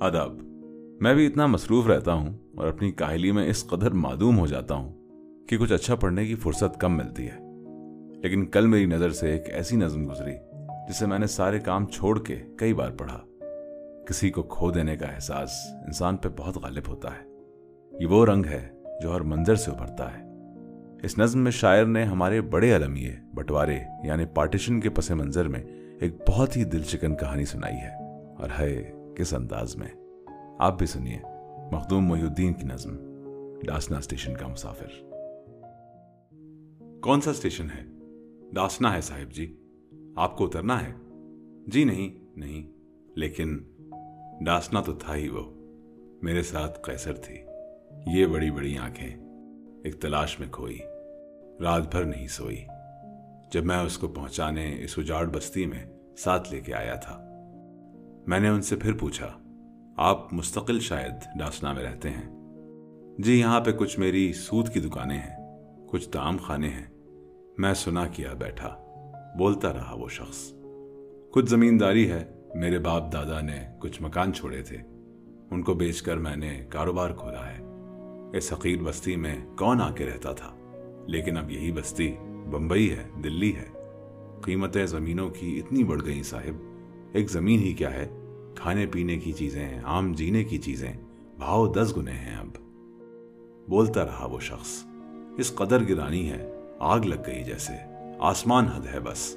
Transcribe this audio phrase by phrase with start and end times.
[0.00, 0.42] ادب
[1.00, 4.74] میں بھی اتنا مصروف رہتا ہوں اور اپنی کاہلی میں اس قدر معدوم ہو جاتا
[4.74, 4.92] ہوں
[5.46, 7.38] کہ کچھ اچھا پڑھنے کی فرصت کم ملتی ہے۔
[8.22, 10.32] لیکن کل میری نظر سے ایک ایسی نظم گزری
[10.88, 13.20] جسے میں نے سارے کام چھوڑ کے کئی بار پڑھا۔
[14.06, 15.50] کسی کو کھو دینے کا احساس
[15.86, 17.28] انسان پہ بہت غالب ہوتا ہے۔
[18.00, 18.68] یہ وہ رنگ ہے
[19.02, 20.24] جو ہر منظر سے ابھرتا ہے۔
[21.02, 25.62] اس نظم میں شاعر نے ہمارے بڑے علمیے، بٹوارے یعنی پارٹیشن کے پس منظر میں
[26.00, 27.99] ایک بہت ہی دل چکن کہانی سنائی ہے۔
[28.40, 29.88] اور ہے کس انداز میں؟
[30.58, 31.18] آپ بھی سنیے،
[31.72, 32.96] مخدوم محی الدین کی نظم
[33.62, 34.86] ڈاسنا اسٹیشن کا مسافر۔
[37.02, 37.84] کون سا اسٹیشن ہے؟
[38.52, 39.60] ڈاسنا ہے صاحب جی۔
[40.16, 40.92] آپ کو اترنا ہے؟
[41.66, 42.72] جی نہیں نہیں،
[43.16, 43.58] لیکن
[44.40, 45.42] ڈاسنا تو تھا ہی وہ۔
[46.22, 47.36] میرے ساتھ قیصر تھی۔
[48.06, 49.16] یہ بڑی بڑی آنکھیں
[49.84, 50.78] ایک تلاش میں کھوئی۔
[51.60, 52.64] رات بھر نہیں سوئی۔
[53.52, 55.84] جب میں اس کو پہنچانے اس اجاڑ بستی میں
[56.16, 57.29] ساتھ لے کے آیا تھا۔
[58.30, 59.38] میں نے ان سے پھر پوچھا،
[59.96, 62.30] آپ مستقل شاید ڈاسنا میں رہتے ہیں۔
[63.18, 66.86] جی یہاں پہ کچھ میری سود کی دکانیں ہیں، کچھ دام خانے ہیں۔
[67.58, 68.76] میں سنا کیا بیٹھا،
[69.38, 70.52] بولتا رہا وہ شخص۔
[71.30, 74.76] کچھ زمینداری ہے، میرے باپ دادا نے کچھ مکان چھوڑے تھے۔
[75.50, 77.58] ان کو بیچ کر میں نے کاروبار کھولا ہے۔
[78.36, 80.56] اس حقیر بستی میں کون آ کے رہتا تھا؟
[81.06, 82.14] لیکن اب یہی بستی
[82.50, 83.68] بمبئی ہے، دلی ہے۔
[84.42, 86.62] قیمتیں زمینوں کی اتنی بڑھ گئی صاحب۔
[87.12, 88.08] ایک زمین ہی کیا ہے؟
[88.62, 90.92] کھانے پینے کی چیزیں، عام جینے کی چیزیں،
[91.38, 92.46] بھاؤ دس گنے ہیں اب۔
[93.68, 94.84] بولتا رہا وہ شخص،
[95.38, 97.72] اس قدر گرانی ہے، آگ لگ گئی جیسے۔
[98.18, 99.36] آسمان حد ہے بس۔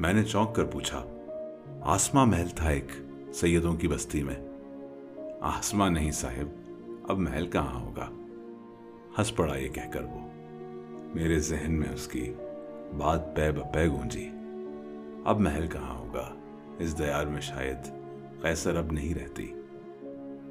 [0.00, 1.04] میں نے چونک کر پوچھا
[1.80, 2.86] آسما محل تھا ایک
[3.34, 4.36] سیدوں کی بستی میں؟
[5.40, 6.72] آسما نہیں صاحب،
[7.08, 8.08] اب محل کہاں ہوگا؟
[9.18, 10.28] ہنس پڑا یہ کہہ کر وہ۔
[11.14, 12.32] میرے ذہن میں اس کی
[12.96, 14.28] بات پے بپے گونجی۔
[15.24, 16.34] اب محل کہاں ہوگا؟
[16.78, 18.01] اس دیار میں شاید
[18.42, 19.54] قیصر اب نہیں رہتی۔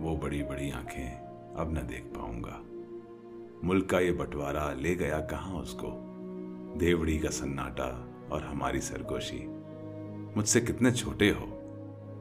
[0.00, 1.20] وہ بڑی بڑی آنکھیں
[1.56, 2.62] اب نہ دیکھ پاؤں گا۔
[3.62, 6.00] ملک کا یہ بٹوارا لے گیا کہاں اس کو؟
[6.80, 9.46] دیوڑی کا سناٹا اور ہماری سرگوشی۔
[10.36, 11.46] مجھ سے کتنے چھوٹے ہو۔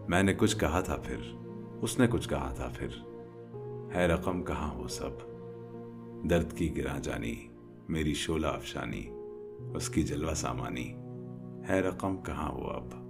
[0.08, 1.18] میں نے کچھ کہا تھا پھر۔
[1.82, 2.88] اس نے کچھ کہا تھا پھر۔
[3.96, 5.09] ہے رقم کہاں وہ سب؟
[6.30, 7.47] درد کی گراں جانی،
[7.90, 9.09] میری شولہ افشانی،
[9.76, 10.96] اس کی جلوہ سامانی۔
[11.70, 13.05] ہے رقم کہاں وہ اب؟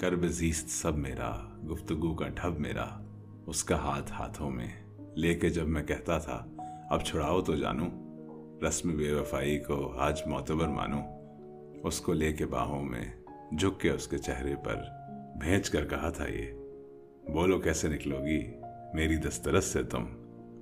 [0.00, 2.86] کرب زیست سب میرا، گفتگو کا ڈھب میرا،
[3.46, 4.68] اس کا ہاتھ ہاتھوں میں۔
[5.16, 6.46] لے کے جب میں کہتا تھا،
[6.90, 7.90] اب چھڑاؤ تو جانوں
[8.68, 11.02] رسم بے وفائی کو آج معتبر مانوں
[11.82, 13.04] اس کو لے کے باہوں میں
[13.58, 14.76] جھک کے اس کے چہرے پر
[15.40, 16.52] بھیج کر کہا تھا یہ،
[17.32, 18.40] بولو کیسے نکلو گی؟
[18.94, 20.04] میری دسترس سے تم،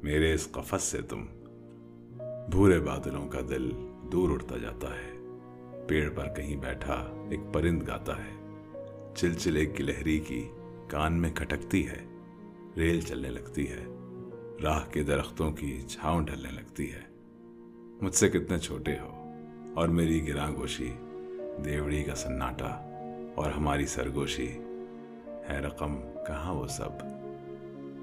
[0.02, 1.26] میرے اس قفس سے تم۔
[2.50, 3.70] بھورے بادلوں کا دل
[4.12, 5.12] دور اڑتا جاتا ہے،
[5.86, 8.45] پیڑ پر کہیں بیٹھا ایک پرند گاتا ہے۔
[9.16, 10.48] چلچلے کی لہری کی
[10.88, 12.04] کان میں کھٹکتی ہے،
[12.76, 13.84] ریل چلنے لگتی ہے،
[14.62, 17.00] راہ کے درختوں کی چھاؤں ڈھلنے لگتی ہے۔
[18.02, 19.32] مجھ سے کتنے چھوٹے ہو،
[19.74, 20.92] اور میری گراں گوشی
[21.64, 22.70] دیوڑی کا سناٹا،
[23.34, 24.58] اور ہماری سرگوشی۔
[25.48, 26.90] ہے رقم کہاں وہ سب؟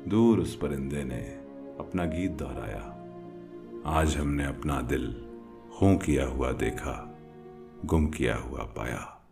[0.05, 1.39] دور اس پرندے نے
[1.77, 2.89] اپنا گیت دہرایا۔
[3.83, 5.11] آج ہم نے اپنا دل
[5.71, 7.13] خوں کیا ہوا دیکھا،
[7.91, 9.22] گم کیا ہوا پایا۔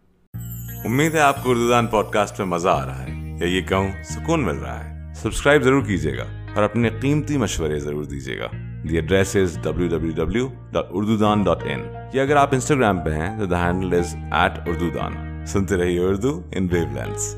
[0.85, 3.61] امید ہے آپ کو اردو دان پوڈ کاسٹ میں مزہ آ رہا ہے یا یہ
[3.61, 6.23] کہوں سکون مل رہا ہے۔ سبسکرائب ضرور کیجیے گا
[6.55, 8.47] اور اپنے قیمتی مشورے ضرور دیجیے گا۔
[8.89, 11.83] The address is W W W dot Urdu Daan dot ان
[12.13, 15.99] یا اگر آپ انسٹاگرام پہ ہیں تو the handle is at Urdu Daan سنتے رہیے
[15.99, 17.35] اردو ان ویو لینس